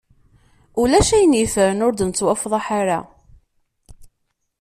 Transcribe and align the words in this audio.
Ulac 0.81 1.09
ayen 1.15 1.37
yeffren 1.39 1.83
ur 1.85 1.93
d-nettwafḍaḥ 1.95 2.65
ara. 2.79 2.99